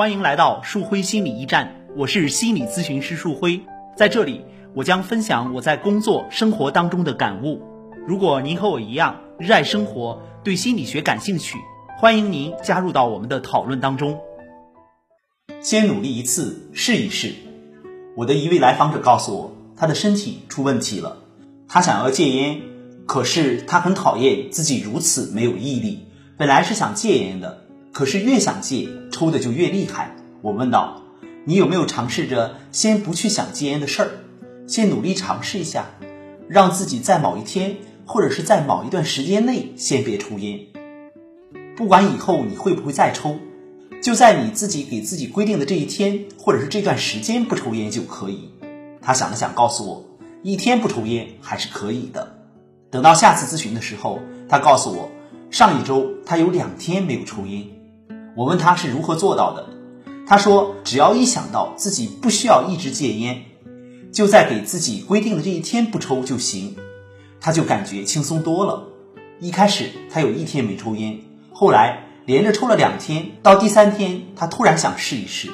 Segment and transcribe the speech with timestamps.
[0.00, 3.60] 欢迎来到树辉心理驿站，我是心理咨询师树辉，
[3.94, 7.60] 在这里我将分享我在工作生活当中的感悟。
[8.06, 11.58] 如果您和我一样热爱生活，对心理学感兴趣，
[11.98, 14.18] 欢迎您加入到我们的讨论当中。
[15.60, 17.34] 先努力一次，试一试。
[18.16, 21.18] 我的一位来访者告诉我，他的身体出问题了，
[21.68, 22.62] 他想要戒烟，
[23.04, 26.06] 可是他很讨厌自己如此没有毅力。
[26.38, 27.59] 本来是想戒烟的。
[27.92, 30.14] 可是越想戒，抽的就越厉害。
[30.42, 31.02] 我问道
[31.44, 34.10] ：“你有没有尝试着先不去想戒烟的事儿，
[34.66, 35.90] 先努力尝试一下，
[36.48, 37.76] 让自己在某一天
[38.06, 40.60] 或者是在某一段时间内先别抽烟。
[41.76, 43.36] 不管以后你会不会再抽，
[44.00, 48.50] 就在你自己给自己规定的这一天或者是这段时间不抽烟就可以。”
[49.02, 50.04] 他想了想，告诉我
[50.42, 52.36] ：“一天不抽烟还是可以的。”
[52.90, 55.10] 等到下次咨询的时候，他告诉我，
[55.50, 57.64] 上一周他有两天没有抽烟。
[58.36, 59.66] 我问他是如何做到的，
[60.26, 63.42] 他说只要一想到自己不需要一直戒烟，
[64.12, 66.76] 就在给自己规定的这一天不抽就行，
[67.40, 68.84] 他就感觉轻松多了。
[69.40, 71.18] 一开始他有一天没抽烟，
[71.52, 75.50] 后来连着抽了两天，到第三天他突然想试一试，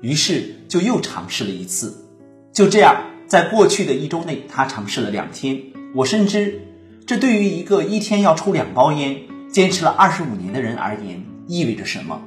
[0.00, 2.04] 于是就又尝试了一次。
[2.52, 2.96] 就这样，
[3.26, 5.62] 在过去的一周内，他尝试了两天。
[5.94, 6.62] 我深知，
[7.06, 11.24] 这对于一个一天要抽两包烟、坚持了二十五年的人而言。
[11.46, 12.22] 意味着什么？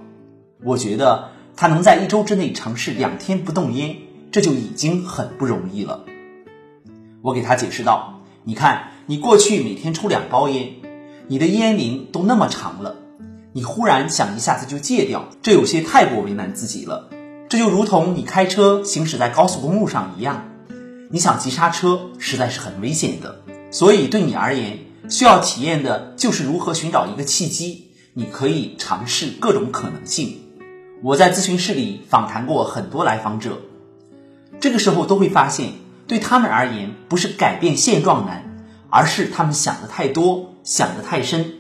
[0.64, 3.96] 我觉得他能在一周之内尝试两天不动烟，
[4.32, 6.06] 这就已经很不容易了。
[7.22, 10.74] 我给他解释道：“你看，你过去每天抽两包烟，
[11.28, 12.96] 你的烟龄都那么长了，
[13.52, 17.10] 你忽然想一下子就戒掉，这有些太过为难自己了。
[17.50, 20.48] 这就如同你开车行驶在高速公路上一样，
[21.10, 23.42] 你想急刹车，实在是很危险的。
[23.72, 30.42] 所以对你而言，需要体验的就是如何寻找一个契机。”你可以尝试各种可能性。
[31.02, 33.62] 我在咨询室里访谈过很多来访者，
[34.60, 35.74] 这个时候都会发现，
[36.08, 41.54] 对他们而言，不是改变现状难，而是他们想的太多，想的太深。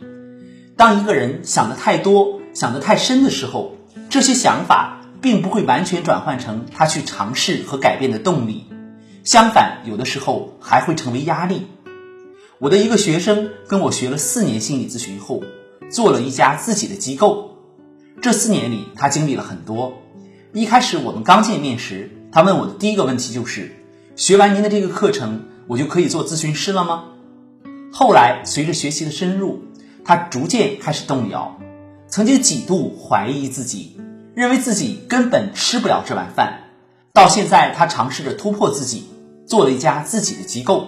[0.75, 3.77] 当一个人想的太多，想的太深的时候，
[4.09, 8.65] 这些想法并不会完全转换成他去尝试和改变的动力，
[9.23, 11.67] 相反，有的时候还会成为压力。
[12.57, 15.43] 我的一个学生跟我学了四年心理咨询后。
[15.89, 17.55] 做了一家自己的机构，
[18.21, 19.93] 这四年里他经历了很多。
[20.53, 23.71] 一开始我们刚见面时，他问我的第一个问题就是
[24.15, 27.05] ：“学完您的这个课程，我就可以做咨询师了吗？”
[27.91, 29.63] 后来随着学习的深入，
[30.05, 31.59] 他逐渐开始动摇，
[32.07, 33.97] 曾经几度怀疑自己，
[34.35, 36.65] 认为自己根本吃不了这碗饭。
[37.13, 39.05] 到现在，他尝试着突破自己，
[39.47, 40.87] 做了一家自己的机构。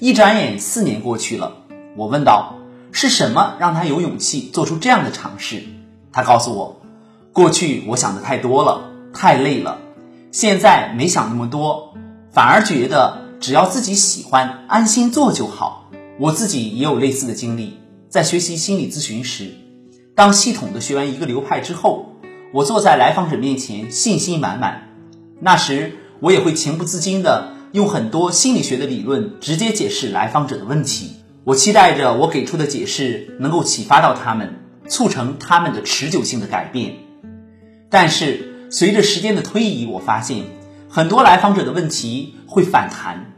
[0.00, 1.64] 一转眼四年过去了，
[1.96, 2.54] 我问道。
[2.96, 5.64] 是什么让他有勇气做出这样的尝试？
[6.12, 6.80] 他告诉我，
[7.32, 9.78] 过去我想的太多了，太累了，
[10.30, 11.92] 现在没想那么多，
[12.30, 15.90] 反而觉得只要自己喜欢，安心做就好。
[16.20, 19.50] 我自己也有类似的经历，在学习心理咨询时，
[20.14, 22.14] 当系统的学完一个流派之后，
[22.52, 24.84] 我坐在来访者面前，信心满满。
[25.40, 31.16] 那时我也会情不自禁地用很多心理学的理论直接解释来访者的问题。
[31.44, 34.54] 我期待着我给出的解释能够启发到他们，
[34.88, 36.96] 促成他们的持久性的改变。
[37.90, 40.44] 但是随着时间的推移，我发现
[40.88, 43.34] 很多来访者的问题会反弹。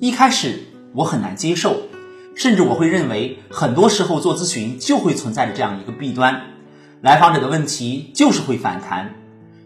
[0.00, 1.82] 一开始我很难接受，
[2.34, 6.40] 甚至我会认为很多时候做咨询就会存在着这样一个弊端：
[7.00, 9.14] 来访者的问题就是会反弹。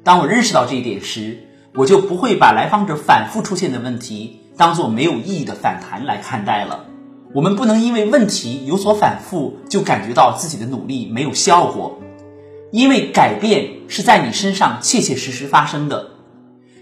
[0.05, 1.39] 当我认识到这一点时，
[1.75, 6.85] 我就不会把来访者反复出现的问题当做没有意义的反弹来看待了。
[7.33, 12.01] 我们不能因为问题有所反复就感觉到自己的努力没有效果，
[12.73, 16.09] 因为改变是在你身上切切实实发生的。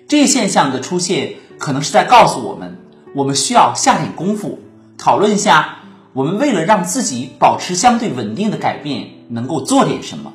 [0.09, 2.79] 这一现象的出现，可能是在告诉我们，
[3.15, 4.59] 我们需要下点功夫，
[4.97, 5.81] 讨论一下，
[6.15, 10.33] 我们为了让自己保持相对稳定的改变，能够做点什么。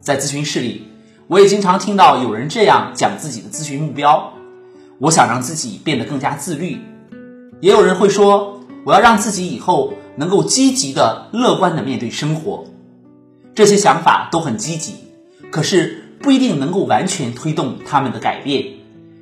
[0.00, 0.88] 在咨询室里，
[1.28, 4.32] 我也经常听到有人这样讲自己的咨询目标：
[4.98, 6.80] 我想让自己变得更加自律。
[7.60, 8.53] 也有人会说。
[8.84, 12.66] 我要让自己以后能够积极的、乐观的面对生活，
[13.54, 14.94] 这些想法都很积极，
[15.50, 18.74] 可是不一定能够完全推动他们的改变。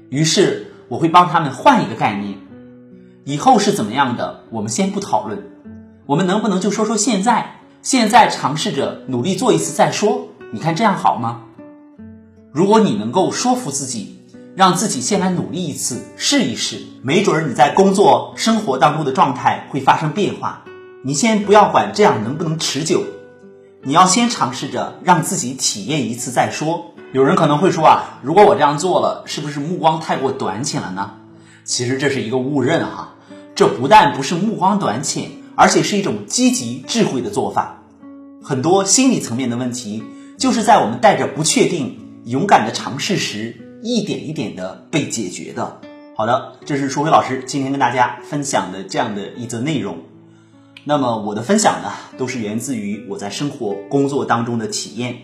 [0.09, 2.39] 于是我会帮他们换一个概念：
[3.25, 5.45] 以后是怎么样的，我们先不讨论，
[6.07, 7.61] 我们能不能就说说现在？
[7.83, 11.43] 现在尝试着努力做一次再说，你看这样好吗？
[12.53, 14.22] 如果你能够说服自己。
[14.55, 20.63] 让自己先来努力一次，试一试，没准儿你在工作生活当中的状态会发生变化。
[21.03, 23.03] 你先不要管这样能不能持久，
[23.83, 26.95] 你要先尝试着让自己体验一次再说。
[27.13, 31.13] 有人可能会说啊，如果我这样做了，是不是目光太过短浅了呢？
[31.65, 33.15] 其实这是一个误认哈，
[33.55, 37.83] 这不但不是目光短浅，而且是一种积极智慧的做法。
[38.43, 40.03] 很多心理层面的问题，
[40.39, 45.81] 就是在我们带着不确定、勇敢的尝试时，一点一点的被解决的。
[46.15, 49.99] 好的，这是舒辉老师今天跟大家分享的这样的一则内容。
[50.85, 55.23] 那么我的分享呢，都是源自于我在生活工作当中的体验。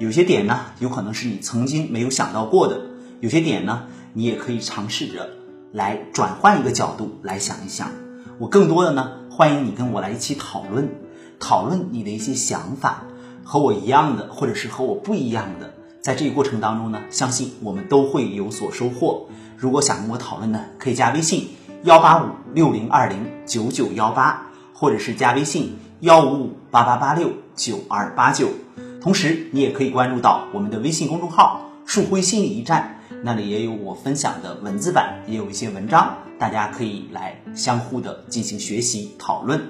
[0.00, 2.78] 有些点呢，有可能是你曾经没有想到过的；
[3.20, 5.30] 有些点呢，你也可以尝试着
[5.72, 7.92] 来转换一个角度来想一想。
[8.40, 10.88] 我更多的呢，欢迎你跟我来一起讨论，
[11.38, 13.04] 讨论你的一些想法，
[13.44, 15.74] 和我一样的，或者是和我不一样的。
[16.00, 19.26] 在这个过程当中呢，相信我们都会有所收获。
[19.56, 21.48] 如果想跟我讨论呢，可以加微信
[21.84, 24.46] 幺八五六零二零九九幺八。
[24.72, 28.48] 或者是加微信幺五五八八八六九二八九，
[28.98, 39.60] 同时你也可以关注到我们的微信公众号“树辉心理驿站”，那里也有我分享的文字版，也有一些文章，大家可以来相互的进行学习讨论。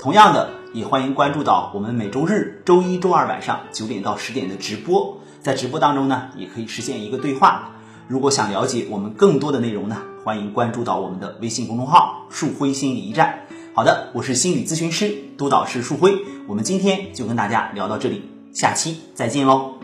[0.00, 7.70] 同样的，也欢迎关注到我们每周日、周一周二晚上九点到十点的直播，在直播当中呢，也可以实现一个对话。
[8.08, 13.46] 如果想了解我们更多的内容呢，欢迎关注到我们的微信公众号“树辉心理驿站”。
[13.74, 16.16] 好的，我是心理咨询师督导师树辉，
[16.46, 18.22] 我们今天就跟大家聊到这里，
[18.52, 19.75] 下期再见喽。